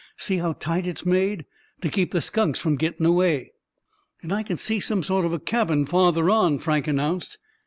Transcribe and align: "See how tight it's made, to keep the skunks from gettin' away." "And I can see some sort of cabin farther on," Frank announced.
"See 0.17 0.37
how 0.37 0.53
tight 0.53 0.87
it's 0.87 1.05
made, 1.05 1.45
to 1.81 1.87
keep 1.89 2.09
the 2.11 2.21
skunks 2.21 2.57
from 2.57 2.75
gettin' 2.75 3.05
away." 3.05 3.51
"And 4.23 4.33
I 4.33 4.41
can 4.41 4.57
see 4.57 4.79
some 4.79 5.03
sort 5.03 5.25
of 5.31 5.45
cabin 5.45 5.85
farther 5.85 6.27
on," 6.31 6.57
Frank 6.57 6.87
announced. 6.87 7.37